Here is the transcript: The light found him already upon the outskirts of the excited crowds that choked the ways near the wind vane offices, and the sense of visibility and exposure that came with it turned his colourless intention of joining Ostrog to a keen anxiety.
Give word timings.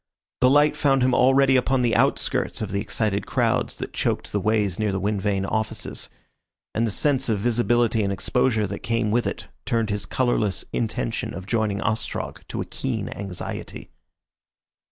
The 0.39 0.49
light 0.49 0.75
found 0.75 1.03
him 1.03 1.13
already 1.13 1.55
upon 1.55 1.81
the 1.81 1.95
outskirts 1.95 2.59
of 2.63 2.71
the 2.71 2.81
excited 2.81 3.27
crowds 3.27 3.75
that 3.77 3.93
choked 3.93 4.31
the 4.31 4.39
ways 4.39 4.79
near 4.79 4.91
the 4.91 4.99
wind 4.99 5.21
vane 5.21 5.45
offices, 5.45 6.09
and 6.73 6.87
the 6.87 6.89
sense 6.89 7.29
of 7.29 7.37
visibility 7.37 8.01
and 8.01 8.11
exposure 8.11 8.65
that 8.65 8.79
came 8.79 9.11
with 9.11 9.27
it 9.27 9.45
turned 9.63 9.91
his 9.91 10.07
colourless 10.07 10.65
intention 10.73 11.35
of 11.35 11.45
joining 11.45 11.81
Ostrog 11.81 12.41
to 12.47 12.61
a 12.61 12.65
keen 12.65 13.09
anxiety. 13.09 13.91